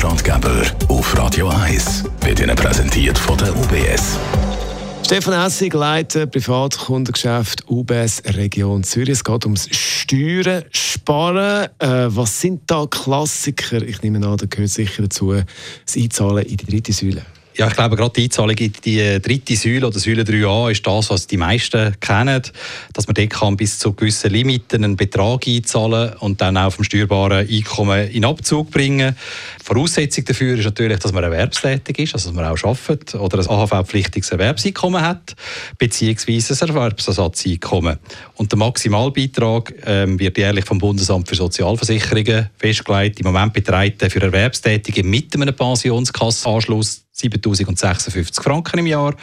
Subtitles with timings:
[0.00, 4.18] Finanzratgeber auf Radio 1 wird Ihnen präsentiert von der UBS.
[5.04, 9.10] Stefan Essig, Leiter Privatkundengeschäft UBS Region Zürich.
[9.10, 11.68] Es geht ums Steuern, Sparen.
[11.78, 13.82] Äh, was sind da Klassiker?
[13.82, 17.20] Ich nehme an, da gehört sicher dazu das Einzahlen in die dritte Säule.
[17.56, 21.10] Ja, ich glaube, gerade die Einzahlung in die dritte Säule oder Säule 3a ist das,
[21.10, 22.42] was die meisten kennen,
[22.92, 26.84] dass man dort kann bis zu gewissen Limiten einen Betrag einzahlen und dann auch vom
[26.84, 29.16] steuerbaren Einkommen in Abzug bringen.
[29.64, 33.48] Voraussetzung dafür ist natürlich, dass man erwerbstätig ist, also dass man auch arbeitet oder ein
[33.48, 35.34] AHV-pflichtiges Erwerbseinkommen hat,
[35.76, 37.98] beziehungsweise ein Erwerbsersatzeinkommen.
[38.36, 43.18] Und der Maximalbeitrag ähm, wird jährlich vom Bundesamt für Sozialversicherungen festgelegt.
[43.18, 49.14] Im Moment beträgt er für Erwerbstätige mit einem Pensionskassenanschluss 7056 Franken im Jahr.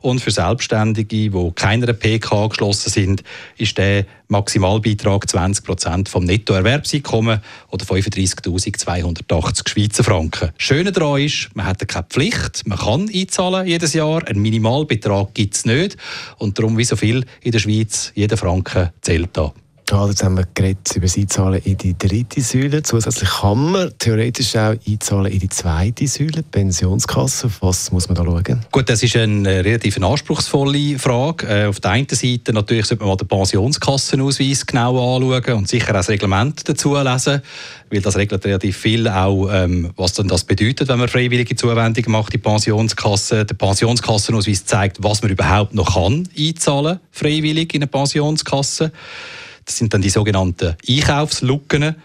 [0.00, 3.22] Und für Selbstständige, die keiner PK angeschlossen sind,
[3.56, 7.40] ist der Maximalbeitrag 20 Prozent vom Nettoerwerbseinkommen
[7.70, 10.50] oder 35.280 Schweizer Franken.
[10.58, 14.26] Schöne daran ist, man hat keine Pflicht, man kann einzahlen jedes Jahr.
[14.26, 15.96] Einen Minimalbetrag gibt es nicht.
[16.38, 19.52] Und darum, wie so viel in der Schweiz, jeder Franken zählt da.
[19.88, 22.82] Ja, jetzt haben wir geredet über das Einzahlen in die dritte Säule.
[22.82, 27.46] Zusätzlich kann man theoretisch auch einzahlen in die zweite Säule, die Pensionskasse.
[27.46, 28.66] Auf was muss man da schauen?
[28.72, 31.46] Gut, das ist eine relativ anspruchsvolle Frage.
[31.46, 35.90] Äh, auf der einen Seite natürlich sollte man mal den Pensionskassenausweis genau anschauen und sicher
[35.90, 37.42] auch das Reglement dazu lesen,
[37.88, 42.10] weil das regelt relativ viel auch, ähm, was denn das bedeutet, wenn man freiwillige Zuwendungen
[42.10, 43.44] macht in die Pensionskasse.
[43.44, 48.90] Der Pensionskassenausweis zeigt, was man überhaupt noch kann einzahlen, freiwillig in eine Pensionskasse.
[49.66, 51.96] Das sind dann die sogenannten Einkaufslücken.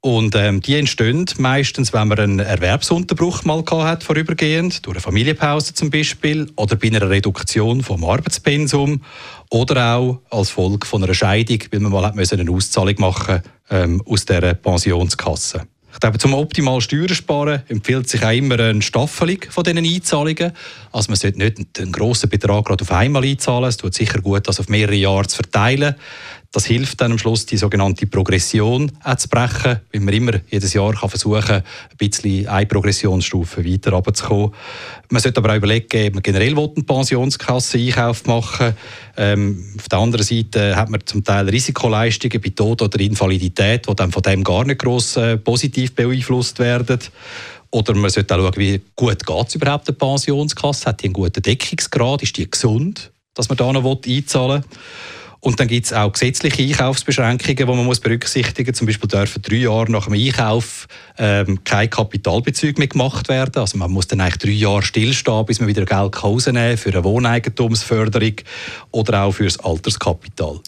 [0.00, 5.72] Und ähm, die entstehen meistens, wenn man einen Erwerbsunterbruch mal hat, vorübergehend, durch eine Familienpause
[5.72, 9.00] zum Beispiel, oder bei einer Reduktion vom Arbeitspensum,
[9.48, 14.02] oder auch als Folge von einer Scheidung, weil man mal hat eine Auszahlung machen ähm,
[14.04, 15.66] aus der Pensionskasse.
[15.94, 20.52] Ich glaube, zum optimal Steuern sparen empfiehlt sich auch immer eine Staffelung von diesen Einzahlungen.
[20.90, 23.68] Also man sollte nicht einen grossen Betrag gerade auf einmal einzahlen.
[23.68, 25.94] Es tut sicher gut, das auf mehrere Jahre zu verteilen.
[26.54, 30.92] Das hilft dann am Schluss, die sogenannte Progression zu brechen, weil man immer jedes Jahr
[30.92, 34.52] kann versuchen kann, ein bisschen eine Progressionsstufe weiter runterzukommen.
[35.10, 38.76] Man sollte aber auch überlegen, ob man generell einen Pensionskasse-Einkauf machen
[39.16, 43.96] ähm, Auf der anderen Seite hat man zum Teil Risikoleistungen bei Tod oder Invalidität, die
[43.96, 47.00] dann von dem gar nicht gross äh, positiv beeinflusst werden.
[47.72, 50.86] Oder man sollte auch schauen, wie gut geht es überhaupt der Pensionskasse?
[50.86, 52.22] Hat die einen guten Deckungsgrad?
[52.22, 54.70] Ist die gesund, dass man da noch einzahlen will?
[55.44, 58.78] Und dann gibt es auch gesetzliche Einkaufsbeschränkungen, die man muss berücksichtigen muss.
[58.78, 60.88] Zum Beispiel dürfen drei Jahre nach dem Einkauf
[61.18, 63.60] ähm, kein Kapitalbezug mehr gemacht werden.
[63.60, 66.92] Also man muss dann eigentlich drei Jahre stillstehen, bis man wieder Geld rausnehmen kann für
[66.92, 68.36] eine Wohneigentumsförderung
[68.90, 70.60] oder auch für das Alterskapital.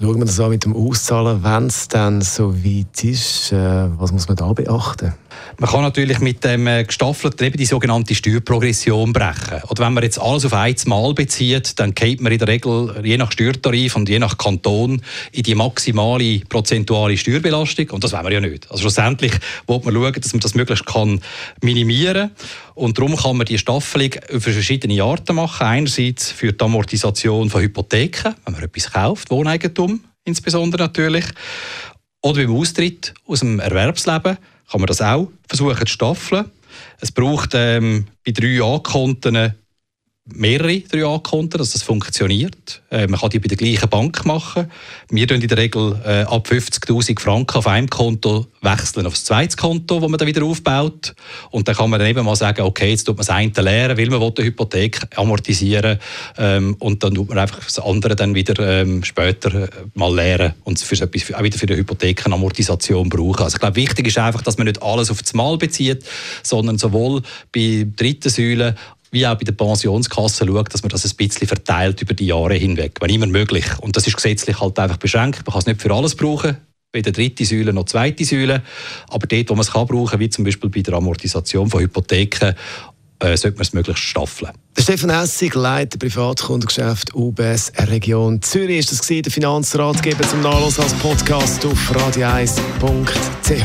[0.00, 3.52] Schauen wir das an mit dem Auszahlen, wenn es dann so weit ist.
[3.52, 5.12] Äh, was muss man da beachten?
[5.58, 9.62] Man kann natürlich mit dem äh, gestaffelten eben die sogenannte Steuerprogression brechen.
[9.68, 13.16] Oder wenn man jetzt alles auf einmal bezieht, dann geht man in der Regel je
[13.16, 15.00] nach Steuertarif und je nach Kanton
[15.32, 17.90] in die maximale prozentuale Steuerbelastung.
[17.90, 18.70] Und das wollen wir ja nicht.
[18.70, 19.32] Also schlussendlich
[19.66, 21.20] will man schauen, dass man das möglichst kann
[21.62, 22.30] minimieren
[22.74, 25.66] Und darum kann man die Staffelung für verschiedene Arten machen.
[25.66, 31.26] Einerseits für die Amortisation von Hypotheken, wenn man etwas kauft, Wohneigentum insbesondere natürlich.
[32.24, 34.38] Oder beim Austritt aus dem Erwerbsleben
[34.70, 36.46] kann man das auch versuchen zu staffeln.
[36.98, 39.52] Es braucht ähm, bei drei A-Konten
[40.26, 42.82] mehrere 3A-Konten, dass das funktioniert.
[42.90, 44.70] Äh, man kann die bei der gleichen Bank machen.
[45.10, 49.24] Wir tun in der Regel äh, ab 50'000 Franken auf einem Konto wechseln auf das
[49.24, 51.14] zweite Konto, das man dann wieder aufbaut.
[51.50, 53.98] Und dann kann man dann eben mal sagen, okay, jetzt tut man das eine leeren,
[53.98, 55.98] weil man eine Hypothek amortisieren
[56.38, 60.54] ähm, und dann tut man einfach das andere dann wieder ähm, später äh, mal leeren
[60.64, 63.42] und für etwas, auch wieder für eine Hypothekenamortisation brauchen.
[63.42, 66.02] Also ich glaube, wichtig ist einfach, dass man nicht alles auf das Mal bezieht,
[66.42, 67.20] sondern sowohl
[67.52, 68.74] bei dritten Säulen
[69.14, 72.54] wie auch bei der Pensionskasse schaut, dass man das ein bisschen verteilt über die Jahre
[72.54, 73.64] hinweg, wenn immer möglich.
[73.80, 75.46] Und das ist gesetzlich halt einfach beschränkt.
[75.46, 76.58] Man kann es nicht für alles brauchen,
[76.92, 78.62] weder dritte Säule noch zweite Säule.
[79.08, 82.54] Aber dort, wo man es kann brauchen, wie zum Beispiel bei der Amortisation von Hypotheken,
[83.20, 84.50] äh, sollte man es möglichst staffeln.
[84.76, 88.80] Der Stefan Essig, Leiter Privatkundengeschäft UBS Region Zürich.
[88.80, 93.64] Ist das gewesen, der Finanzratgeber zum Nachlass als Podcast auf radio1.ch.